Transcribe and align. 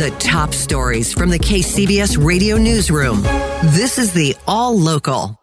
The 0.00 0.10
top 0.12 0.54
stories 0.54 1.12
from 1.12 1.28
the 1.28 1.38
KCBS 1.38 2.24
Radio 2.24 2.56
Newsroom. 2.56 3.20
This 3.74 3.98
is 3.98 4.14
the 4.14 4.34
All 4.46 4.74
Local. 4.74 5.38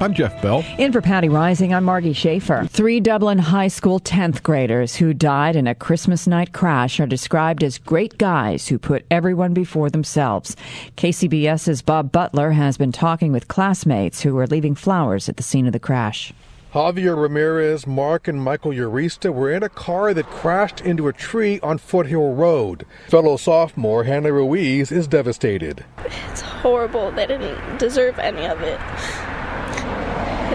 I'm 0.00 0.12
Jeff 0.12 0.42
Bell. 0.42 0.64
In 0.78 0.90
for 0.90 1.00
Patti 1.00 1.28
Reising, 1.28 1.72
I'm 1.72 1.84
Margie 1.84 2.12
Shafer. 2.12 2.66
Three 2.68 2.98
Dublin 2.98 3.38
High 3.38 3.68
School 3.68 4.00
10th 4.00 4.42
graders 4.42 4.96
who 4.96 5.14
died 5.14 5.54
in 5.54 5.68
a 5.68 5.76
Christmas 5.76 6.26
night 6.26 6.52
crash 6.52 6.98
are 6.98 7.06
described 7.06 7.62
as 7.62 7.78
great 7.78 8.18
guys 8.18 8.66
who 8.66 8.80
put 8.80 9.06
everyone 9.12 9.54
before 9.54 9.88
themselves. 9.88 10.56
KCBS's 10.96 11.82
Bob 11.82 12.10
Butler 12.10 12.50
has 12.50 12.76
been 12.76 12.90
talking 12.90 13.30
with 13.30 13.46
classmates 13.46 14.22
who 14.22 14.34
were 14.34 14.48
leaving 14.48 14.74
flowers 14.74 15.28
at 15.28 15.36
the 15.36 15.44
scene 15.44 15.68
of 15.68 15.72
the 15.72 15.78
crash. 15.78 16.32
Javier 16.72 17.20
Ramirez, 17.20 17.86
Mark, 17.86 18.26
and 18.26 18.42
Michael 18.42 18.70
Urista 18.70 19.30
were 19.30 19.52
in 19.52 19.62
a 19.62 19.68
car 19.68 20.14
that 20.14 20.24
crashed 20.30 20.80
into 20.80 21.06
a 21.06 21.12
tree 21.12 21.60
on 21.60 21.76
Foothill 21.76 22.32
Road. 22.32 22.86
Fellow 23.08 23.36
sophomore 23.36 24.04
Hannah 24.04 24.32
Ruiz 24.32 24.90
is 24.90 25.06
devastated. 25.06 25.84
It's 25.98 26.40
horrible. 26.40 27.10
They 27.10 27.26
didn't 27.26 27.76
deserve 27.76 28.18
any 28.18 28.46
of 28.46 28.62
it. 28.62 28.80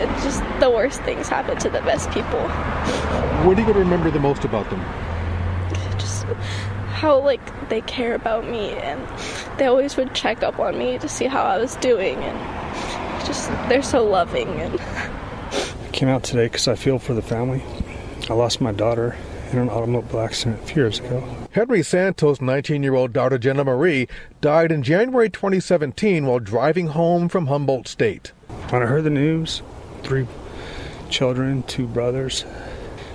It's 0.01 0.23
just 0.23 0.41
the 0.59 0.71
worst 0.71 1.03
things 1.03 1.29
happen 1.29 1.55
to 1.59 1.69
the 1.69 1.81
best 1.81 2.09
people. 2.09 2.41
What 3.45 3.55
are 3.55 3.61
you 3.61 3.67
going 3.67 3.73
to 3.73 3.79
remember 3.79 4.09
the 4.09 4.19
most 4.19 4.43
about 4.43 4.67
them? 4.71 4.83
Just 5.99 6.25
how 6.93 7.19
like 7.19 7.69
they 7.69 7.81
care 7.81 8.15
about 8.15 8.49
me 8.49 8.71
and 8.71 9.07
they 9.59 9.67
always 9.67 9.95
would 9.97 10.15
check 10.15 10.41
up 10.41 10.57
on 10.57 10.79
me 10.79 10.97
to 10.97 11.07
see 11.07 11.25
how 11.25 11.43
I 11.43 11.59
was 11.59 11.75
doing 11.75 12.17
and 12.17 13.25
just 13.27 13.49
they're 13.69 13.83
so 13.83 14.03
loving 14.03 14.47
and 14.47 14.79
came 15.97 16.09
out 16.09 16.21
today 16.23 16.45
because 16.45 16.67
I 16.67 16.75
feel 16.75 16.99
for 16.99 17.15
the 17.15 17.23
family. 17.23 17.63
I 18.29 18.33
lost 18.33 18.61
my 18.61 18.71
daughter 18.71 19.15
in 19.51 19.57
an 19.57 19.67
automobile 19.67 20.19
accident 20.19 20.61
a 20.61 20.65
few 20.67 20.83
years 20.83 20.99
ago. 20.99 21.27
Henry 21.53 21.81
Santos' 21.81 22.39
19 22.39 22.83
year 22.83 22.93
old 22.93 23.13
daughter 23.13 23.39
Jenna 23.39 23.63
Marie 23.63 24.07
died 24.39 24.71
in 24.71 24.83
January 24.83 25.27
2017 25.27 26.27
while 26.27 26.37
driving 26.37 26.87
home 26.87 27.27
from 27.29 27.47
Humboldt 27.47 27.87
State. 27.87 28.31
When 28.69 28.83
I 28.83 28.85
heard 28.85 29.05
the 29.05 29.09
news, 29.09 29.63
three 30.03 30.27
children, 31.09 31.63
two 31.63 31.87
brothers, 31.87 32.45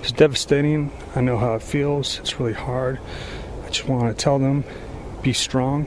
it's 0.01 0.11
devastating. 0.11 0.91
I 1.15 1.21
know 1.21 1.39
how 1.39 1.55
it 1.55 1.63
feels. 1.63 2.19
It's 2.19 2.41
really 2.41 2.53
hard. 2.53 2.99
I 3.65 3.69
just 3.69 3.87
want 3.87 4.09
to 4.09 4.21
tell 4.21 4.41
them 4.41 4.65
be 5.23 5.33
strong, 5.33 5.87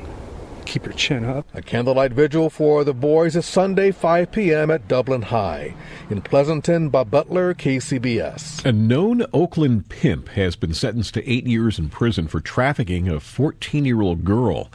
keep 0.66 0.86
your 0.86 0.94
chin 0.94 1.24
up. 1.24 1.48
A 1.54 1.62
candlelight 1.62 2.12
vigil 2.12 2.50
for 2.50 2.84
the 2.84 2.94
boys 2.94 3.36
is 3.36 3.46
Sunday, 3.46 3.92
5 3.92 4.32
p.m. 4.32 4.72
at 4.72 4.88
Dublin 4.88 5.24
High. 5.24 5.76
In 6.10 6.22
Pleasanton, 6.22 6.90
Bob 6.90 7.12
Butler, 7.12 7.54
KCBS. 7.54 8.66
A 8.66 8.72
known 8.72 9.26
Oakland 9.34 9.90
pimp 9.90 10.30
has 10.30 10.56
been 10.56 10.74
sentenced 10.74 11.14
to 11.14 11.30
eight 11.30 11.48
years 11.48 11.80
in 11.80 11.90
prison 11.90 12.28
for 12.28 12.42
trafficking 12.42 13.08
a 13.08 13.20
14 13.20 13.86
year 13.86 14.02
old 14.02 14.26
girl. 14.26 14.70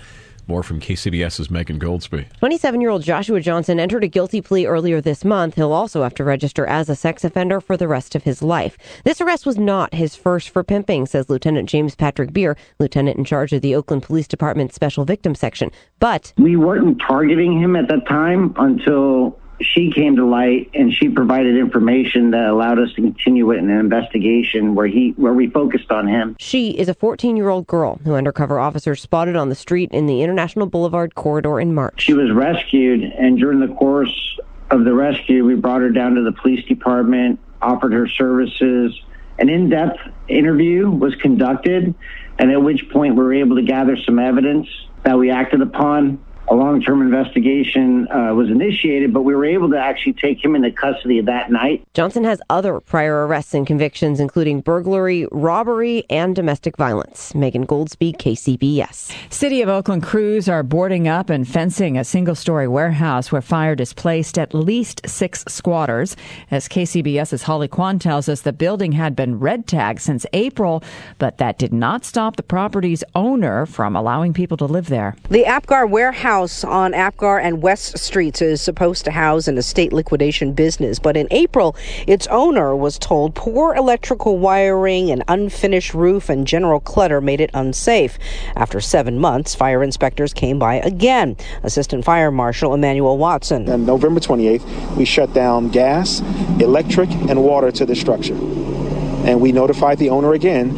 More 0.50 0.64
from 0.64 0.80
KCBS's 0.80 1.48
Megan 1.48 1.78
Goldsby. 1.78 2.26
27 2.40 2.80
year 2.80 2.90
old 2.90 3.04
Joshua 3.04 3.40
Johnson 3.40 3.78
entered 3.78 4.02
a 4.02 4.08
guilty 4.08 4.40
plea 4.40 4.66
earlier 4.66 5.00
this 5.00 5.24
month. 5.24 5.54
He'll 5.54 5.70
also 5.70 6.02
have 6.02 6.12
to 6.14 6.24
register 6.24 6.66
as 6.66 6.88
a 6.88 6.96
sex 6.96 7.22
offender 7.22 7.60
for 7.60 7.76
the 7.76 7.86
rest 7.86 8.16
of 8.16 8.24
his 8.24 8.42
life. 8.42 8.76
This 9.04 9.20
arrest 9.20 9.46
was 9.46 9.56
not 9.56 9.94
his 9.94 10.16
first 10.16 10.50
for 10.50 10.64
pimping, 10.64 11.06
says 11.06 11.30
Lieutenant 11.30 11.68
James 11.68 11.94
Patrick 11.94 12.32
Beer, 12.32 12.56
lieutenant 12.80 13.16
in 13.16 13.24
charge 13.24 13.52
of 13.52 13.62
the 13.62 13.76
Oakland 13.76 14.02
Police 14.02 14.26
Department's 14.26 14.74
Special 14.74 15.04
Victim 15.04 15.36
Section. 15.36 15.70
But 16.00 16.32
we 16.36 16.56
weren't 16.56 17.00
targeting 17.06 17.56
him 17.56 17.76
at 17.76 17.86
that 17.86 18.08
time 18.08 18.52
until 18.56 19.39
she 19.60 19.90
came 19.90 20.16
to 20.16 20.26
light 20.26 20.70
and 20.74 20.92
she 20.92 21.08
provided 21.08 21.56
information 21.56 22.30
that 22.30 22.46
allowed 22.46 22.78
us 22.78 22.92
to 22.94 23.02
continue 23.02 23.50
it 23.50 23.58
in 23.58 23.68
an 23.68 23.78
investigation 23.78 24.74
where 24.74 24.86
he 24.86 25.10
where 25.16 25.32
we 25.32 25.48
focused 25.48 25.90
on 25.90 26.08
him. 26.08 26.36
She 26.38 26.70
is 26.70 26.88
a 26.88 26.94
14-year-old 26.94 27.66
girl 27.66 28.00
who 28.04 28.14
undercover 28.14 28.58
officers 28.58 29.00
spotted 29.02 29.36
on 29.36 29.48
the 29.48 29.54
street 29.54 29.90
in 29.92 30.06
the 30.06 30.22
International 30.22 30.66
Boulevard 30.66 31.14
corridor 31.14 31.60
in 31.60 31.74
March. 31.74 32.02
She 32.02 32.14
was 32.14 32.32
rescued 32.32 33.02
and 33.02 33.38
during 33.38 33.60
the 33.60 33.74
course 33.74 34.38
of 34.70 34.84
the 34.84 34.94
rescue 34.94 35.44
we 35.44 35.54
brought 35.54 35.80
her 35.80 35.90
down 35.90 36.14
to 36.14 36.22
the 36.22 36.32
police 36.32 36.64
department, 36.66 37.38
offered 37.60 37.92
her 37.92 38.08
services. 38.08 38.98
An 39.38 39.48
in-depth 39.48 39.98
interview 40.28 40.90
was 40.90 41.14
conducted 41.16 41.94
and 42.38 42.50
at 42.50 42.62
which 42.62 42.88
point 42.90 43.14
we 43.14 43.22
were 43.22 43.34
able 43.34 43.56
to 43.56 43.62
gather 43.62 43.96
some 43.96 44.18
evidence 44.18 44.68
that 45.02 45.18
we 45.18 45.30
acted 45.30 45.60
upon 45.60 46.22
a 46.50 46.54
long-term 46.54 47.00
investigation 47.00 48.08
uh, 48.10 48.34
was 48.34 48.50
initiated, 48.50 49.14
but 49.14 49.22
we 49.22 49.36
were 49.36 49.44
able 49.44 49.70
to 49.70 49.78
actually 49.78 50.14
take 50.14 50.44
him 50.44 50.56
into 50.56 50.72
custody 50.72 51.20
that 51.20 51.48
night. 51.50 51.86
Johnson 51.94 52.24
has 52.24 52.42
other 52.50 52.80
prior 52.80 53.24
arrests 53.24 53.54
and 53.54 53.64
convictions, 53.64 54.18
including 54.18 54.60
burglary, 54.60 55.28
robbery, 55.30 56.04
and 56.10 56.34
domestic 56.34 56.76
violence. 56.76 57.32
Megan 57.36 57.68
Goldsby, 57.68 58.16
KCBS. 58.16 59.32
City 59.32 59.62
of 59.62 59.68
Oakland 59.68 60.02
crews 60.02 60.48
are 60.48 60.64
boarding 60.64 61.06
up 61.06 61.30
and 61.30 61.46
fencing 61.46 61.96
a 61.96 62.02
single-story 62.02 62.66
warehouse 62.66 63.30
where 63.30 63.40
fire 63.40 63.76
displaced 63.76 64.36
at 64.36 64.52
least 64.52 65.02
six 65.06 65.44
squatters. 65.46 66.16
As 66.50 66.66
KCBS's 66.66 67.44
Holly 67.44 67.68
Quan 67.68 68.00
tells 68.00 68.28
us, 68.28 68.40
the 68.40 68.52
building 68.52 68.92
had 68.92 69.14
been 69.14 69.38
red 69.38 69.68
tagged 69.68 70.00
since 70.00 70.26
April, 70.32 70.82
but 71.18 71.38
that 71.38 71.58
did 71.58 71.72
not 71.72 72.04
stop 72.04 72.34
the 72.34 72.42
property's 72.42 73.04
owner 73.14 73.66
from 73.66 73.94
allowing 73.94 74.32
people 74.32 74.56
to 74.56 74.64
live 74.64 74.88
there. 74.88 75.14
The 75.28 75.44
Apgar 75.44 75.86
warehouse 75.86 76.39
house 76.40 76.64
on 76.64 76.94
Apgar 76.94 77.38
and 77.38 77.60
West 77.60 77.98
Streets 77.98 78.40
is 78.40 78.62
supposed 78.62 79.04
to 79.04 79.10
house 79.10 79.46
an 79.46 79.58
estate 79.58 79.92
liquidation 79.92 80.54
business, 80.54 80.98
but 80.98 81.14
in 81.14 81.28
April, 81.30 81.76
its 82.06 82.26
owner 82.28 82.74
was 82.74 82.98
told 82.98 83.34
poor 83.34 83.74
electrical 83.74 84.38
wiring, 84.38 85.10
an 85.10 85.22
unfinished 85.28 85.92
roof, 85.92 86.30
and 86.30 86.46
general 86.46 86.80
clutter 86.80 87.20
made 87.20 87.42
it 87.42 87.50
unsafe. 87.52 88.18
After 88.56 88.80
seven 88.80 89.18
months, 89.18 89.54
fire 89.54 89.82
inspectors 89.82 90.32
came 90.32 90.58
by 90.58 90.76
again. 90.76 91.36
Assistant 91.62 92.06
Fire 92.06 92.30
Marshal 92.30 92.72
Emmanuel 92.72 93.18
Watson. 93.18 93.68
On 93.68 93.84
November 93.84 94.18
28th, 94.18 94.96
we 94.96 95.04
shut 95.04 95.34
down 95.34 95.68
gas, 95.68 96.20
electric, 96.58 97.10
and 97.28 97.44
water 97.44 97.70
to 97.70 97.84
the 97.84 97.94
structure. 97.94 98.32
And 98.32 99.42
we 99.42 99.52
notified 99.52 99.98
the 99.98 100.08
owner 100.08 100.32
again 100.32 100.70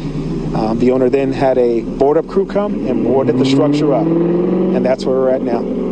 um, 0.55 0.79
the 0.79 0.91
owner 0.91 1.09
then 1.09 1.33
had 1.33 1.57
a 1.57 1.81
board 1.81 2.17
up 2.17 2.27
crew 2.27 2.45
come 2.45 2.85
and 2.87 3.03
boarded 3.03 3.37
the 3.37 3.45
structure 3.45 3.93
up, 3.93 4.05
and 4.05 4.85
that's 4.85 5.05
where 5.05 5.15
we're 5.15 5.29
at 5.29 5.41
now. 5.41 5.82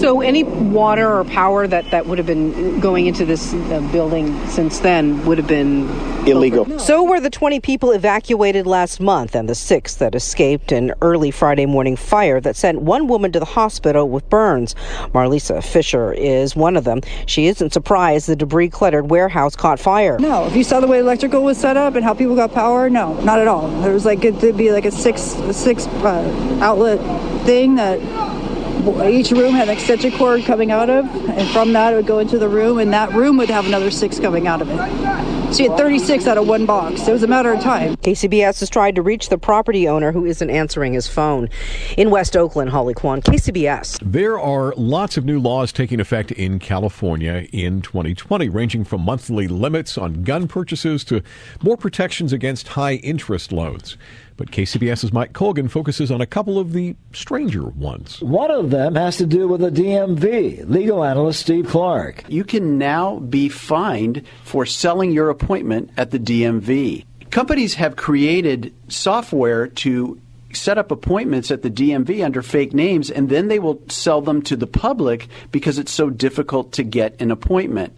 So, 0.00 0.20
any 0.20 0.44
water 0.44 1.10
or 1.10 1.24
power 1.24 1.66
that, 1.66 1.90
that 1.90 2.06
would 2.06 2.18
have 2.18 2.26
been 2.26 2.80
going 2.80 3.06
into 3.06 3.24
this 3.24 3.54
uh, 3.54 3.86
building 3.92 4.46
since 4.48 4.80
then 4.80 5.24
would 5.26 5.38
have 5.38 5.46
been 5.46 5.88
illegal. 6.26 6.64
No. 6.66 6.78
So 6.78 7.02
were 7.02 7.20
the 7.20 7.30
20 7.30 7.60
people 7.60 7.90
evacuated 7.90 8.66
last 8.66 9.00
month 9.00 9.34
and 9.34 9.48
the 9.48 9.54
six 9.54 9.96
that 9.96 10.14
escaped 10.14 10.72
an 10.72 10.92
early 11.02 11.30
Friday 11.30 11.66
morning 11.66 11.96
fire 11.96 12.40
that 12.40 12.56
sent 12.56 12.82
one 12.82 13.06
woman 13.06 13.32
to 13.32 13.38
the 13.38 13.44
hospital 13.44 14.08
with 14.08 14.28
burns. 14.30 14.74
Marlisa 15.12 15.62
Fisher 15.62 16.12
is 16.12 16.56
one 16.56 16.76
of 16.76 16.84
them. 16.84 17.00
She 17.26 17.46
isn't 17.46 17.72
surprised 17.72 18.26
the 18.26 18.36
debris 18.36 18.70
cluttered 18.70 19.10
warehouse 19.10 19.56
caught 19.56 19.78
fire. 19.78 20.18
No, 20.18 20.46
if 20.46 20.56
you 20.56 20.64
saw 20.64 20.80
the 20.80 20.86
way 20.86 20.98
electrical 20.98 21.42
was 21.42 21.58
set 21.58 21.76
up 21.76 21.94
and 21.94 22.04
how 22.04 22.14
people 22.14 22.36
got 22.36 22.52
power, 22.52 22.88
no, 22.88 23.14
not 23.20 23.38
at 23.38 23.48
all. 23.48 23.68
There 23.82 23.92
was 23.92 24.04
like 24.04 24.24
it 24.24 24.34
would 24.42 24.56
be 24.56 24.72
like 24.72 24.84
a 24.84 24.90
six 24.90 25.34
a 25.34 25.52
six 25.52 25.86
uh, 25.86 26.58
outlet 26.60 27.00
thing 27.44 27.74
that 27.76 28.00
each 29.08 29.30
room 29.30 29.54
had 29.54 29.68
an 29.68 29.74
extension 29.74 30.12
cord 30.12 30.44
coming 30.44 30.70
out 30.70 30.90
of, 30.90 31.06
and 31.28 31.48
from 31.50 31.72
that 31.72 31.92
it 31.92 31.96
would 31.96 32.06
go 32.06 32.18
into 32.18 32.38
the 32.38 32.48
room, 32.48 32.78
and 32.78 32.92
that 32.92 33.12
room 33.12 33.36
would 33.38 33.50
have 33.50 33.66
another 33.66 33.90
six 33.90 34.18
coming 34.18 34.46
out 34.46 34.60
of 34.60 34.70
it. 34.70 35.33
So 35.54 35.62
you 35.62 35.70
had 35.70 35.78
36 35.78 36.26
out 36.26 36.36
of 36.36 36.48
one 36.48 36.66
box. 36.66 37.06
It 37.06 37.12
was 37.12 37.22
a 37.22 37.28
matter 37.28 37.52
of 37.52 37.60
time. 37.60 37.94
KCBS 37.98 38.58
has 38.58 38.68
tried 38.68 38.96
to 38.96 39.02
reach 39.02 39.28
the 39.28 39.38
property 39.38 39.86
owner 39.86 40.10
who 40.10 40.24
isn't 40.24 40.50
answering 40.50 40.94
his 40.94 41.06
phone. 41.06 41.48
In 41.96 42.10
West 42.10 42.36
Oakland, 42.36 42.70
Holly 42.70 42.92
Quan, 42.92 43.22
KCBS. 43.22 44.00
There 44.02 44.36
are 44.36 44.74
lots 44.76 45.16
of 45.16 45.24
new 45.24 45.38
laws 45.38 45.70
taking 45.70 46.00
effect 46.00 46.32
in 46.32 46.58
California 46.58 47.46
in 47.52 47.82
2020, 47.82 48.48
ranging 48.48 48.82
from 48.82 49.02
monthly 49.02 49.46
limits 49.46 49.96
on 49.96 50.24
gun 50.24 50.48
purchases 50.48 51.04
to 51.04 51.22
more 51.62 51.76
protections 51.76 52.32
against 52.32 52.66
high 52.66 52.94
interest 52.94 53.52
loans. 53.52 53.96
But 54.36 54.50
KCBS's 54.50 55.12
Mike 55.12 55.32
Colgan 55.32 55.68
focuses 55.68 56.10
on 56.10 56.20
a 56.20 56.26
couple 56.26 56.58
of 56.58 56.72
the 56.72 56.96
stranger 57.12 57.68
ones. 57.68 58.20
One 58.20 58.50
of 58.50 58.70
them 58.70 58.96
has 58.96 59.16
to 59.18 59.26
do 59.26 59.46
with 59.46 59.60
the 59.60 59.70
DMV. 59.70 60.68
Legal 60.68 61.04
analyst 61.04 61.40
Steve 61.40 61.68
Clark. 61.68 62.24
You 62.28 62.42
can 62.42 62.76
now 62.76 63.20
be 63.20 63.48
fined 63.48 64.24
for 64.42 64.66
selling 64.66 65.12
your 65.12 65.30
appointment 65.44 65.90
at 65.96 66.10
the 66.10 66.18
DMV. 66.18 67.04
Companies 67.30 67.74
have 67.74 67.96
created 67.96 68.74
software 68.88 69.66
to 69.66 70.18
set 70.54 70.78
up 70.78 70.90
appointments 70.90 71.50
at 71.50 71.62
the 71.62 71.70
DMV 71.70 72.24
under 72.24 72.42
fake 72.42 72.74
names, 72.74 73.10
and 73.10 73.28
then 73.28 73.48
they 73.48 73.58
will 73.58 73.82
sell 73.88 74.20
them 74.20 74.42
to 74.42 74.56
the 74.56 74.66
public 74.66 75.28
because 75.50 75.78
it's 75.78 75.92
so 75.92 76.10
difficult 76.10 76.72
to 76.72 76.82
get 76.82 77.20
an 77.20 77.30
appointment. 77.30 77.96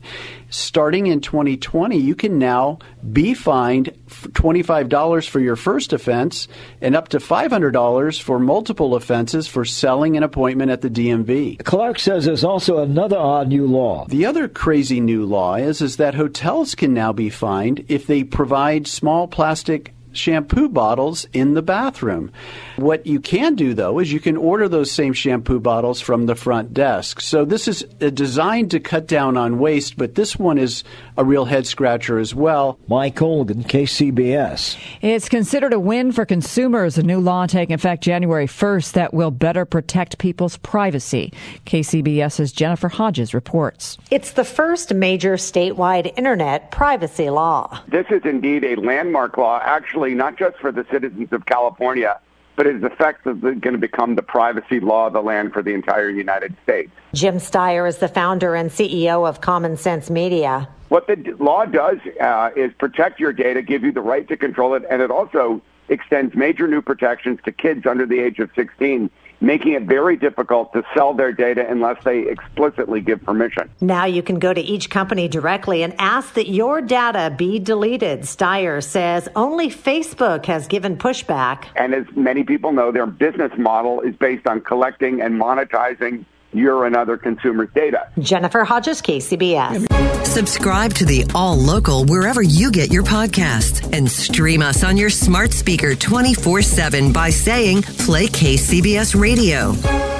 Starting 0.49 1.08
in 1.08 1.20
2020, 1.20 1.99
you 1.99 2.14
can 2.14 2.38
now 2.38 2.79
be 3.12 3.35
fined 3.35 3.93
$25 4.08 5.29
for 5.29 5.41
your 5.41 5.56
first 5.56 5.93
offense 5.93 6.47
and 6.81 6.94
up 6.94 7.08
to 7.08 7.19
$500 7.19 8.23
for 8.23 8.38
multiple 8.38 8.94
offenses 8.94 9.49
for 9.49 9.64
selling 9.64 10.17
an 10.17 10.23
appointment 10.23 10.70
at 10.70 10.82
the 10.82 10.91
DMV. 10.91 11.64
Clark 11.64 11.99
says 11.99 12.25
there's 12.25 12.44
also 12.44 12.79
another 12.79 13.19
odd 13.19 13.49
new 13.49 13.67
law. 13.67 14.06
The 14.06 14.26
other 14.26 14.47
crazy 14.47 15.00
new 15.00 15.25
law 15.25 15.56
is 15.56 15.82
is 15.82 15.97
that 15.97 16.14
hotels 16.14 16.75
can 16.75 16.94
now 16.94 17.12
be 17.12 17.29
fined 17.29 17.85
if 17.88 18.06
they 18.06 18.23
provide 18.23 18.87
small 18.87 19.26
plastic 19.26 19.95
shampoo 20.17 20.69
bottles 20.69 21.27
in 21.33 21.55
the 21.55 21.63
bathroom. 21.63 22.33
What 22.77 23.07
you 23.07 23.21
can 23.21 23.55
do, 23.55 23.75
though, 23.75 23.99
is 23.99 24.13
you 24.13 24.21
can 24.21 24.37
order 24.37 24.69
those 24.69 24.91
same 24.91 25.13
shampoo 25.13 25.61
bottles 25.61 26.01
from 26.01 26.27
the 26.27 26.35
front 26.35 26.75
desk. 26.75 27.21
So 27.21 27.45
this 27.45 27.69
is 27.69 27.85
uh, 28.01 28.11
designed 28.11 28.71
to 28.73 28.81
cut 28.81 29.07
down 29.07 29.37
on 29.37 29.59
waste, 29.59 29.97
but 29.97 30.15
this 30.15 30.39
one 30.39 30.59
is 30.59 30.85
a 31.17 31.25
real 31.25 31.45
head 31.45 31.67
scratcher 31.67 32.19
as 32.19 32.35
well. 32.35 32.79
Mike 32.89 33.17
Colgan, 33.17 33.65
KCBS. 33.65 34.79
It's 35.03 35.29
considered 35.29 35.73
a 35.73 35.81
win 35.81 36.13
for 36.13 36.25
consumers. 36.25 36.99
A 36.99 37.03
new 37.03 37.19
law 37.19 37.47
taking 37.47 37.75
effect 37.75 38.03
January 38.03 38.47
1st 38.47 38.93
that 38.93 39.15
will 39.15 39.31
better 39.31 39.65
protect 39.65 40.19
people's 40.19 40.57
privacy. 40.59 41.33
KCBS's 41.65 42.53
Jennifer 42.53 42.89
Hodges 42.89 43.35
reports. 43.35 43.99
It's 44.11 44.33
the 44.33 44.45
first 44.45 44.95
major 44.95 45.35
statewide 45.35 46.17
internet 46.17 46.71
privacy 46.71 47.31
law. 47.31 47.81
This 47.89 48.07
is 48.11 48.23
indeed 48.25 48.65
a 48.65 48.77
landmark 48.77 49.37
law, 49.37 49.61
actually, 49.63 50.06
not 50.14 50.38
just 50.38 50.56
for 50.58 50.73
the 50.73 50.87
citizens 50.91 51.32
of 51.32 51.47
California 51.47 52.20
but 52.56 52.67
it 52.67 52.76
is 52.76 52.82
effectively 52.82 53.55
going 53.55 53.75
to 53.75 53.79
become 53.79 54.17
the 54.17 54.23
privacy 54.23 54.81
law 54.81 55.06
of 55.06 55.12
the 55.12 55.23
land 55.23 55.53
for 55.53 55.62
the 55.62 55.75
entire 55.75 56.08
United 56.08 56.56
States. 56.62 56.91
Jim 57.14 57.37
Steyer 57.37 57.87
is 57.87 57.99
the 57.99 58.08
founder 58.08 58.55
and 58.55 58.70
CEO 58.70 59.29
of 59.29 59.43
Common 59.43 59.76
Sense 59.76 60.11
Media. 60.11 60.69
What 60.88 61.06
the 61.06 61.37
law 61.38 61.67
does 61.67 61.99
uh, 62.20 62.50
is 62.56 62.73
protect 62.79 63.20
your 63.20 63.32
data, 63.32 63.61
give 63.62 63.85
you 63.85 63.93
the 63.93 64.00
right 64.00 64.26
to 64.29 64.37
control 64.37 64.75
it, 64.75 64.85
and 64.91 65.03
it 65.03 65.11
also 65.11 65.61
extends 65.88 66.35
major 66.35 66.67
new 66.67 66.82
protections 66.82 67.38
to 67.44 67.53
kids 67.53 67.87
under 67.87 68.06
the 68.06 68.19
age 68.19 68.38
of 68.38 68.50
16 68.56 69.11
making 69.41 69.73
it 69.73 69.83
very 69.83 70.17
difficult 70.17 70.73
to 70.73 70.83
sell 70.94 71.15
their 71.15 71.33
data 71.33 71.67
unless 71.69 72.03
they 72.05 72.29
explicitly 72.29 73.00
give 73.00 73.23
permission. 73.23 73.71
Now 73.81 74.05
you 74.05 74.23
can 74.23 74.38
go 74.38 74.53
to 74.53 74.61
each 74.61 74.91
company 74.91 75.29
directly 75.29 75.83
and 75.83 75.94
ask 75.99 76.35
that 76.35 76.49
your 76.49 76.81
data 76.81 77.35
be 77.37 77.59
deleted. 77.59 78.21
Steyer 78.21 78.83
says 78.83 79.29
only 79.37 79.69
Facebook 79.69 80.47
has 80.47 80.67
given 80.67 80.97
pushback. 80.97 81.67
And 81.77 81.94
as 81.94 82.06
many 82.15 82.44
people 82.44 82.73
know, 82.73 82.91
their 82.93 83.06
business 83.06 83.53
model 83.59 84.00
is 84.00 84.15
based 84.17 84.47
on 84.47 84.61
collecting 84.61 85.21
and 85.21 85.41
monetizing 85.41 86.25
your 86.56 86.87
and 86.87 86.97
other 86.97 87.17
consumers' 87.17 87.69
data. 87.75 88.08
Jennifer 88.19 88.64
Hodges, 88.64 89.03
KCBS. 89.03 90.26
Subscribe 90.26 90.93
to 90.94 91.05
the 91.05 91.25
All 91.35 91.56
Local 91.56 92.05
wherever 92.05 92.43
you 92.43 92.70
get 92.70 92.93
your 92.93 93.03
podcasts 93.03 93.91
and 93.93 94.11
stream 94.11 94.62
us 94.62 94.85
on 94.85 94.97
your 94.97 95.11
smart 95.11 95.53
speaker 95.53 95.94
24 95.94 96.62
7 96.62 97.12
by 97.12 97.31
saying 97.31 97.82
Play 97.82 98.26
KCBS 98.26 99.19
Radio. 99.20 100.16